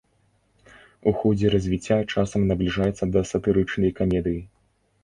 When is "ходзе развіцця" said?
1.19-1.99